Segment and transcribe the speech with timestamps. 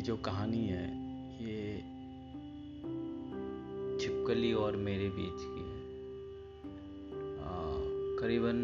[0.00, 0.84] जो कहानी है,
[1.42, 1.78] ये
[4.00, 5.80] छिपकली और मेरे बीच की है।
[8.20, 8.58] करीबन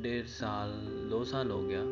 [0.00, 0.70] डेढ़ साल,
[1.10, 1.82] दो साल हो गया।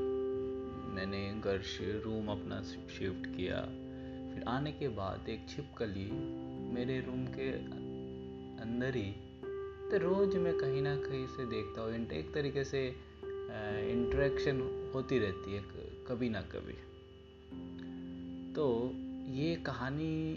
[0.95, 3.61] मैंने घर से रूम अपना शिफ्ट किया।
[4.35, 6.11] फिर आने के बाद एक छिपकली
[6.75, 7.51] मेरे रूम के
[8.63, 9.11] अंदर ही
[9.91, 12.87] तो रोज़ मैं कहीं ना कहीं से देखता हूँ। एक तरीके से
[13.91, 14.61] इंटरेक्शन
[14.95, 15.63] होती रहती है
[16.09, 16.75] कभी ना कभी।
[18.57, 18.65] तो
[19.33, 20.37] ये कहानी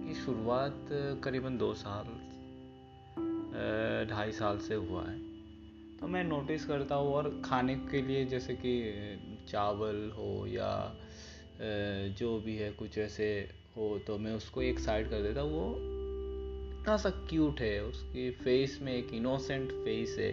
[0.00, 0.88] की शुरुआत
[1.24, 2.04] करीबन दो साल
[4.10, 5.18] ढाई साल से हुआ है।
[6.00, 8.74] तो मैं नोटिस करता हूँ और खाने के लिए जैसे कि
[9.48, 10.70] चावल हो या
[12.18, 13.28] जो भी है कुछ ऐसे
[13.76, 15.70] हो तो मैं उसको एक साइड कर देता वो
[16.74, 20.32] इतना सा क्यूट है, उसकी फेस में एक इनोसेंट फेस है।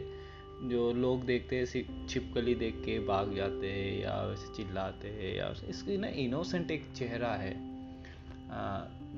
[0.63, 5.53] जो लोग देखते हैं छिपकली देख के भाग जाते हैं या वैसे चिल्लाते हैं या
[5.69, 7.53] इसकी ना इनोसेंट एक चेहरा है।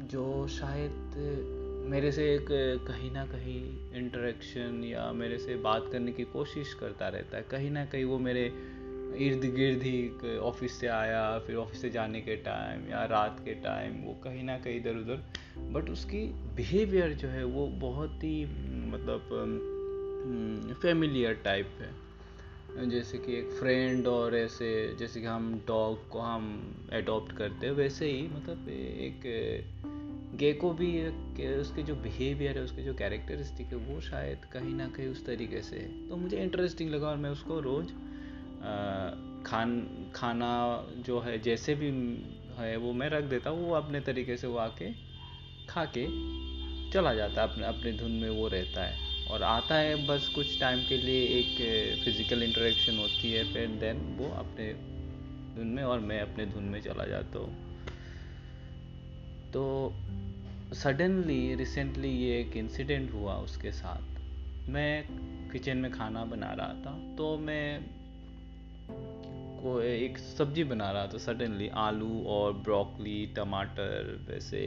[0.08, 1.16] जो शायद
[1.90, 2.48] मेरे से एक
[2.88, 3.62] कहीं ना कहीं
[3.94, 8.20] इंटरेक्शन या मेरे से बात करने की कोशिश करता रहता है। कहीं ना कहीं वो
[8.20, 8.46] मेरे
[9.18, 13.54] इर्द गिर्द ही ऑफ़िस से आया, फिर ऑफ़िस से जाने के टाइम या रात के
[13.54, 15.24] टाइम वो कहीं ना कहीं इधर उधर
[15.74, 18.46] बट उसकी बिहेवियर जो है, वो बहुत ही
[18.92, 19.73] मतलब
[20.82, 26.46] फेमिलियर टाइप है। जैसे कि एक फ्रेंड और ऐसे, जैसे कि हम डॉग को हम
[26.94, 29.22] एडॉप्ट करते हैं, वैसे ही मतलब एक
[30.36, 31.08] गे को भी
[31.56, 35.62] उसके जो बिहेवियर है, उसके जो कैरेक्टरिस्टिक है, वो शायद कहीं ना कहीं उस तरीके
[35.62, 37.88] से है। तो मुझे इंटरेस्टिंग लगा और मैं उसको रोज़
[39.44, 40.52] खान, खाना
[40.98, 41.90] जो है, जैसे भी
[42.58, 44.92] है, वो मैं रख देता हूँ, वो अपने तरीके से वो आके
[45.70, 46.08] खा के
[46.92, 50.60] चला जाता है, अपने अपने धुन में वो रहता है। और आता है बस कुछ
[50.60, 54.74] टाइम के लिए एक फ़िज़िकल इंटरेक्शन होती है, फिर देन वो अपने
[55.56, 57.54] धुन में और मैं अपने धुन में चला जाता हूँ।
[59.54, 59.94] तो
[60.76, 65.04] सडनली रिसेंटली ये एक इंसिडेंट हुआ उसके साथ। मैं
[65.52, 67.86] किचन में खाना बना रहा था तो मैं
[69.62, 74.62] को एक सब्ज़ी बना रहा था सडनली आलू और ब्रोकली टमाटर, वैसे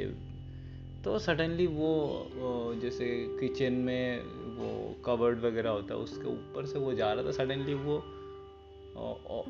[1.06, 3.06] तो सडनली वो जैसे
[3.41, 4.22] किचन में
[4.56, 4.69] वो
[5.05, 7.97] कवर्ड वगैरह होता है, उसके ऊपर से वो जा रहा था सडनली वो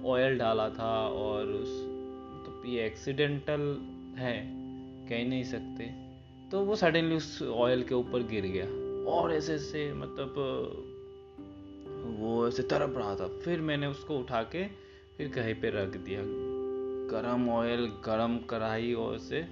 [0.06, 1.71] ऑयल डाला था और उस
[2.47, 3.61] तो ये एक्सीडेंटल
[4.19, 4.37] है,
[5.09, 5.84] कह नहीं सकते।
[6.50, 8.66] तो वो सडनली उस ऑयल के ऊपर गिर गया
[9.12, 10.34] और ऐसे ऐसे मतलब
[12.21, 14.66] वो ऐसे तरप रहा था। फिर मैंने उसको उठा के
[15.16, 16.21] फिर कहीं पे रख दिया।
[17.12, 19.47] गरम ऑयल गरम कढ़ाई और से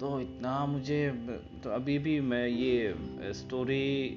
[0.00, 1.10] तो इतना मुझे
[1.64, 2.94] तो अभी भी मैं ये
[3.34, 4.10] स्टोरी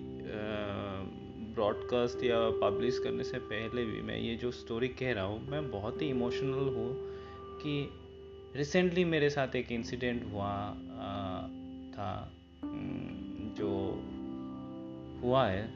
[1.56, 5.72] ब्रॉडकास्ट या पब्लिश करने से पहले भी मैं ये जो स्टोरी कह रहा हूँ, मैं
[5.72, 6.92] बहुत ही इमोशनल हूँ
[7.62, 7.90] कि
[8.56, 10.52] रिसेंटली मेरे साथ एक इंसिडेंट हुआ
[11.96, 12.32] था
[13.60, 13.72] जो
[15.24, 15.68] हुआ है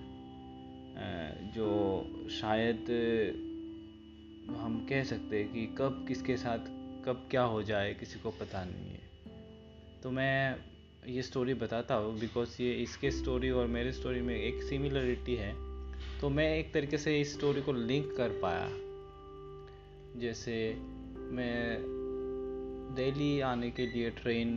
[1.54, 1.70] जो
[2.32, 2.92] शायद
[4.58, 6.60] हम कह सकते हैं कि कब किसके साथ
[7.06, 9.02] कब क्या हो जाए, किसी को पता नहीं है।
[10.04, 10.56] तो मैं
[11.08, 15.54] ये स्टोरी बताता हूँ बिकॉज़ ये इसके स्टोरी और मेरे स्टोरी में एक सिमिलरिटी है।
[16.22, 18.68] तो मैं एक तरीके से इस स्टोरी को लिंक कर पाया।
[20.20, 20.56] जैसे
[21.32, 21.78] मैं
[22.96, 24.52] दिल्ली आने के लिए ट्रेन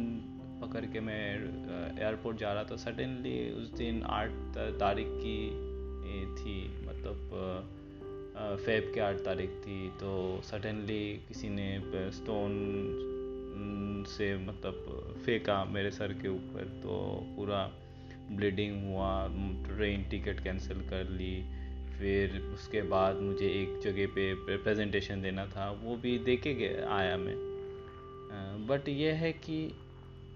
[0.63, 1.23] पकड़ के मैं
[1.99, 4.31] एयरपोर्ट जा रहा था। सडनली उस दिन आठ
[4.81, 5.39] तारीख की
[6.37, 11.69] थी मतलब फेब के आठ तारीख थी। तो सडनली किसी ने
[12.13, 12.53] स्टोन
[14.09, 16.99] से मतलब फेंका मेरे सर के ऊपर तो
[17.37, 17.63] पूरा
[18.33, 19.11] ब्लीडिंग हुआ
[19.67, 21.35] ट्रेन टिकट कैंसिल कर ली।
[21.97, 27.17] फिर उसके बाद मुझे एक जगह पे प्रेजेंटेशन देना था, वो भी दे के आया
[27.17, 27.37] मैं।
[28.67, 29.59] बट ये है कि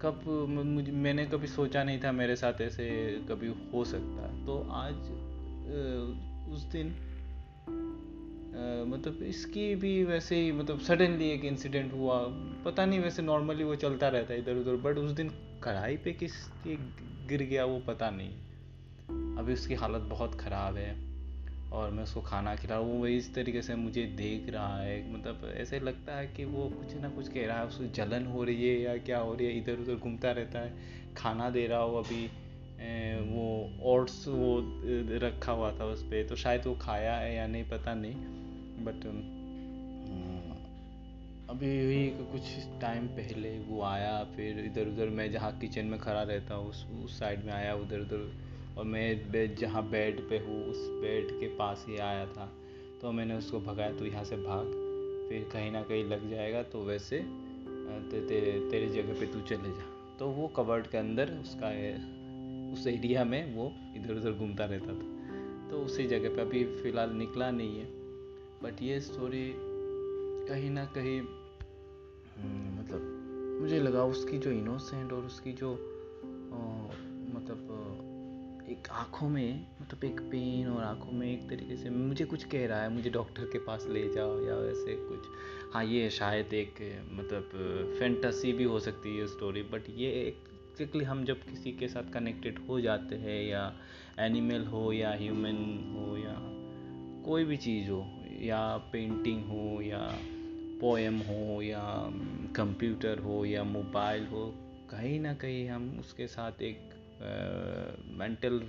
[0.01, 2.87] कब मुझे, मैंने कभी सोचा नहीं था मेरे साथ ऐसे
[3.29, 4.95] कभी हो सकता। तो आज
[6.53, 6.89] उस दिन
[8.53, 12.17] मतलब इसकी भी वैसे ही मतलब सडनली एक इंसिडेंट हुआ।
[12.65, 15.29] पता नहीं, वैसे नॉर्मली वो चलता रहता है इधर उधर बट उस दिन
[15.63, 16.33] कढ़ाई पे किस
[16.65, 20.91] गिर गया वो पता नहीं। अभी उसकी हालत बहुत ख़राब है
[21.71, 25.13] और मैं उसको खाना खिला रहा हूँ। वो इस तरीके से मुझे देख रहा है।
[25.13, 28.43] मतलब ऐसे लगता है कि वो कुछ ना कुछ कह रहा है, उसको जलन हो
[28.43, 30.73] रही है या क्या हो रही है इधर उधर घूमता रहता है,
[31.17, 32.29] खाना दे रहा हो अभी।
[33.21, 34.59] वो ओट्स वो
[35.17, 38.15] रखा हुआ था उस पर तो शायद वो खाया है या नहीं पता नहीं
[38.85, 39.41] बट um,
[41.49, 42.41] अभी हुई कुछ
[42.81, 46.87] टाइम पहले वो आया फिर इधर उधर मैं जहाँ किचन में खड़ा रहता हूँ उस
[47.05, 48.33] उस साइड में आया उधर उधर
[48.77, 52.51] और मैं बेड जहाँ बेड पे हूँ उस बेड के पास ही आया था
[53.01, 54.65] तो मैंने उसको भगाया तो यहाँ से भाग
[55.29, 59.69] फिर कहीं ना कहीं लग जाएगा तो वैसे ते, ते, तेरे जगह पे तू चले
[59.69, 61.69] जा। तो वो कवर्ड के अंदर उसका
[62.73, 67.09] उस एरिया में वो इधर उधर घूमता रहता था। तो उसी जगह पे अभी फ़िलहाल
[67.09, 67.85] निकला नहीं है।
[68.63, 69.53] बट ये स्टोरी
[70.49, 75.73] कहीं ना कहीं हम्म, मतलब मुझे लगा उसकी जो इनोसेंट और उसकी जो
[76.53, 76.57] आ,
[77.35, 82.43] मतलब एक आँखों में मतलब एक पेन और आँखों में एक तरीके से मुझे कुछ
[82.43, 85.19] कह रहा है मुझे डॉक्टर के पास ले जाओ या वैसे कुछ।
[85.73, 86.75] हाँ ये शायद एक
[87.11, 87.49] मतलब
[87.99, 90.11] फैंटसी भी हो सकती है स्टोरी बट ये
[90.81, 93.61] एक्जैक्टली हम जब किसी के साथ कनेक्टेड हो जाते हैं या
[94.19, 95.57] एनिमल हो या ह्यूमन
[95.95, 96.33] हो या
[97.25, 97.99] कोई भी चीज़ हो,
[98.41, 98.61] या
[98.93, 99.99] पेंटिंग हो या
[100.81, 101.83] पोएम हो या
[102.55, 104.43] कंप्यूटर हो या मोबाइल हो,
[104.91, 106.89] कहीं ना कहीं हम उसके साथ एक
[108.19, 108.59] मेंटल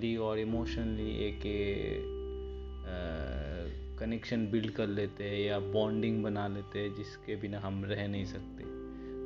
[0.00, 1.40] ली और इमोशनली एक
[4.00, 8.24] कनेक्शन बिल्ड कर लेते हैं या बॉन्डिंग बना लेते हैं जिसके बिना हम रह नहीं
[8.26, 8.71] सकते।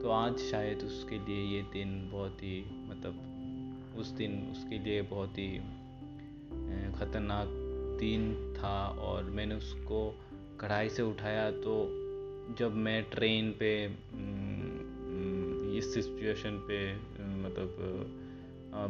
[0.07, 3.15] तो आज शायद उसके लिए ये दिन बहुत ही मतलब
[3.99, 5.59] उस दिन उसके लिए बहुत ही
[6.93, 7.49] ख़तरनाक
[8.01, 10.21] दिन था और मैंने उसको
[10.61, 11.89] कढ़ाई से उठाया तो
[12.59, 13.87] जब मैं ट्रेन पे
[15.79, 16.95] इस सिचुएशन पे
[17.25, 17.77] मतलब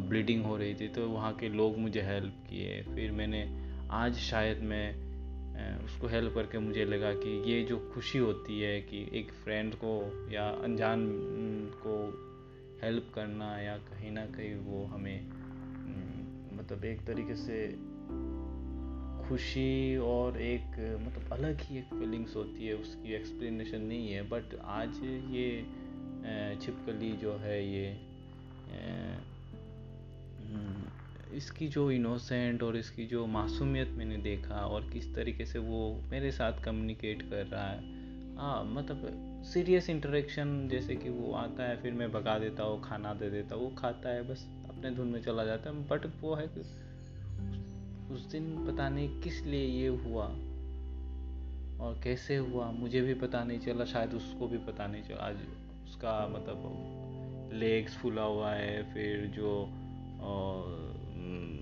[0.09, 4.59] ब्लीडिंग हो रही थी तो वहाँ के लोग मुझे हेल्प किए। फिर मैंने आज शायद
[4.59, 5.06] मैं
[5.85, 9.91] उसको हेल्प करके मुझे लगा कि ये जो खुशी होती है कि एक फ्रेंड को
[10.31, 11.05] या अनजान
[11.83, 11.95] को
[12.83, 15.27] हेल्प करना या कहीं ना कहीं वो हमें
[16.57, 17.67] मतलब एक तरीके से
[19.27, 20.67] खुशी और एक
[21.01, 24.99] मतलब अलग ही एक फीलिंग्स होती है, उसकी एक्सप्लेनेशन नहीं है। बट आज
[25.31, 25.49] ये
[26.61, 27.87] छिपकली जो है ये
[31.33, 36.31] इसकी जो इनोसेंट और इसकी जो मासूमियत मैंने देखा और किस तरीके से वो मेरे
[36.31, 37.95] साथ कम्युनिकेट कर रहा है।
[38.37, 43.13] हाँ मतलब सीरियस इंटरेक्शन जैसे कि वो आता है, फिर मैं भगा देता हूँ, खाना
[43.13, 46.35] दे देता हूँ, वो खाता है, बस अपने धुन में चला जाता है। बट वो
[46.35, 46.59] है कि
[48.13, 50.25] उस दिन पता नहीं किस लिए ये हुआ
[51.79, 55.35] और कैसे हुआ, मुझे भी पता नहीं चला, शायद उसको भी पता नहीं चला। आज
[55.85, 59.69] उसका मतलब लेग्स फूला हुआ है, फिर जो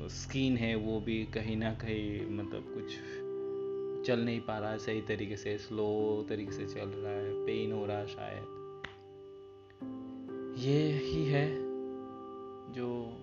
[0.10, 2.96] स्किन है, वो भी कहीं ना कहीं मतलब कुछ
[4.08, 7.72] चल नहीं पा रहा है सही तरीके से स्लो तरीके से चल रहा है पेन
[7.72, 8.56] हो रहा है शायद।
[10.58, 11.56] ये ही है
[12.74, 13.18] जो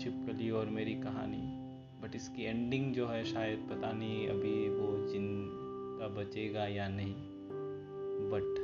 [0.00, 1.64] छिपकली और मेरी कहानी।
[2.02, 7.14] बट इसकी एंडिंग जो है, शायद पता नहीं अभी वो ज़िंदा बचेगा या नहीं।
[8.30, 8.54] बट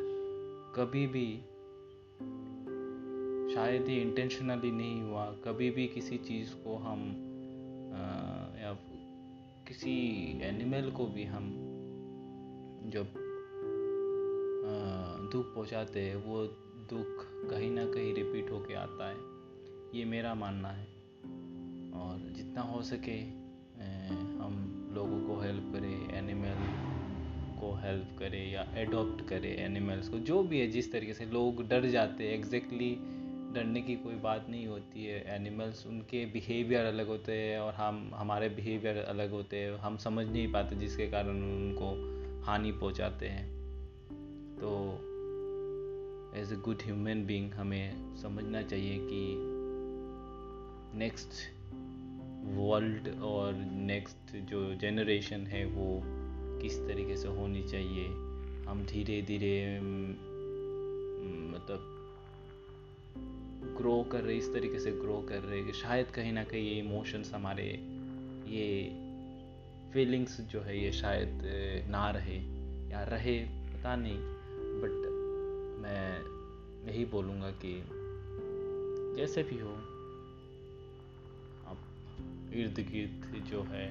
[0.76, 1.40] कभी भी
[3.54, 7.00] शायद ये इंटेंशनली नहीं हुआ। कभी भी किसी चीज़ को हम
[7.94, 8.00] आ,
[8.62, 8.72] या
[9.68, 9.92] किसी
[10.42, 11.44] एनिमल को भी हम
[12.86, 13.06] जब
[15.32, 16.46] दुख पहुंचाते हैं वो
[16.92, 19.16] दुख कहीं ना कहीं रिपीट होके आता है।
[19.98, 20.86] ये मेरा मानना है।
[21.92, 23.18] और जितना हो सके
[24.40, 26.58] हम लोगों को हेल्प करें एनिमल
[27.60, 31.68] को हेल्प करें या एडॉप्ट करें एनिमल्स को। जो भी है जिस तरीके से लोग
[31.68, 32.98] डर जाते हैं एग्जैक्टली
[33.54, 38.10] डरने की कोई बात नहीं होती है। एनिमल्स उनके बिहेवियर अलग होते हैं और हम,
[38.14, 41.90] हमारे बिहेवियर अलग होते हैं। हम समझ नहीं पाते जिसके कारण उनको
[42.42, 43.46] हानि पहुंचाते हैं।
[44.56, 44.70] तो
[46.36, 49.36] as a good human being हमें समझना चाहिए कि
[50.98, 51.30] नेक्स्ट
[52.44, 56.02] वर्ल्ड और नेक्स्ट जो जनरेशन है, वो
[56.62, 58.06] किस तरीके से होनी चाहिए।
[58.66, 59.80] हम धीरे धीरे
[61.50, 61.89] मतलब
[64.12, 67.32] कर रहे इस तरीके से ग्रो कर रहे कि शायद कहीं ना कहीं ये इमोशंस
[67.34, 67.66] हमारे,
[68.48, 68.66] ये
[69.92, 71.42] फीलिंग्स जो है ये शायद
[71.90, 72.38] ना रहे
[72.90, 74.18] या रहे, पता नहीं।
[74.82, 74.92] बट
[75.82, 77.72] मैं यही बोलूँगा कि
[79.16, 79.72] जैसे भी हो
[81.70, 83.88] अब इर्द गिर्द जो है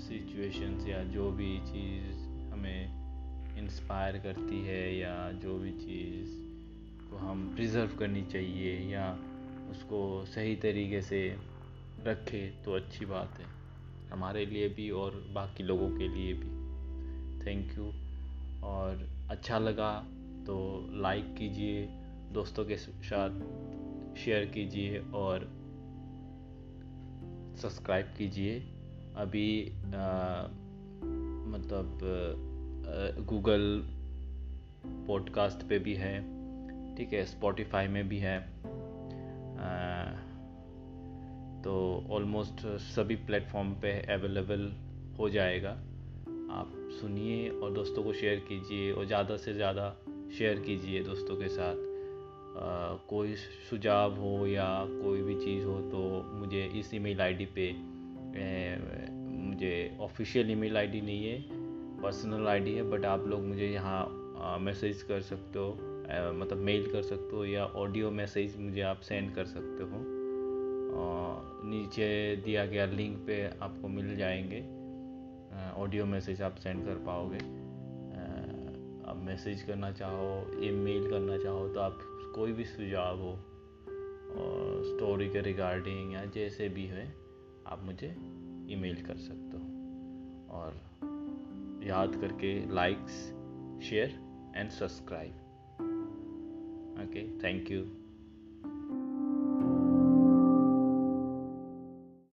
[0.00, 2.18] सिचुएशंस या जो भी चीज़
[2.52, 6.30] हमें इंस्पायर करती है या जो भी चीज़
[7.16, 9.18] हम प्रिजर्व करनी चाहिए या
[9.70, 11.36] उसको सही तरीके से
[12.04, 13.46] रखें तो अच्छी बात है।
[14.10, 16.46] हमारे लिए भी और बाकी लोगों के लिए भी।
[17.46, 17.84] थैंक यू
[18.66, 20.06] और अच्छा लगा
[20.46, 21.86] तो लाइक कीजिए
[22.32, 23.40] दोस्तों के साथ
[24.16, 25.40] शेयर कीजिए और
[27.62, 28.60] सब्सक्राइब कीजिए।
[29.16, 30.42] अभी आ,
[31.48, 31.98] मतलब
[33.20, 33.82] गूगल
[35.06, 36.33] पॉडकास्ट पे भी है।
[36.96, 38.38] ठीक है स्पॉटिफाई में भी है।
[41.62, 41.72] तो
[42.10, 44.70] ऑलमोस्ट सभी प्लेटफॉर्म पे अवेलेबल
[45.18, 45.70] हो जाएगा।
[46.52, 49.88] आप सुनिए और दोस्तों को शेयर कीजिए और ज़्यादा से ज़्यादा
[50.38, 51.76] शेयर कीजिए दोस्तों के साथ।
[52.54, 53.34] आ, कोई
[53.70, 56.00] सुझाव हो या कोई भी चीज़ हो तो
[56.34, 57.66] मुझे इस ईमेल आईडी पे
[58.36, 58.76] ए,
[59.20, 61.38] मुझे ऑफिशियल ईमेल आईडी नहीं है
[62.02, 67.02] पर्सनल आईडी है बट आप लोग मुझे यहाँ मैसेज कर सकते हो। मतलब मेल कर
[67.02, 70.02] सकते हो या ऑडियो मैसेज मुझे आप सेंड कर सकते हो।
[71.64, 74.60] नीचे दिया गया लिंक पे आपको मिल जाएँगे।
[75.82, 77.38] ऑडियो मैसेज आप सेंड कर पाओगे।
[79.04, 81.98] आप मैसेज करना चाहो, ईमेल करना चाहो तो आप
[82.34, 87.06] कोई भी सुझाव हो और स्टोरी के रिगार्डिंग या जैसे भी है,
[87.66, 88.08] आप मुझे
[88.70, 89.64] ईमेल कर सकते हो।
[90.50, 90.80] और
[91.86, 93.12] याद करके likes
[93.88, 94.18] share
[94.56, 95.43] and subscribe
[97.02, 97.84] okay thank you